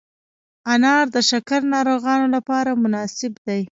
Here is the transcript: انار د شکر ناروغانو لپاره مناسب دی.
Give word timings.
انار 0.73 1.05
د 1.15 1.17
شکر 1.29 1.59
ناروغانو 1.73 2.27
لپاره 2.35 2.79
مناسب 2.83 3.33
دی. 3.45 3.61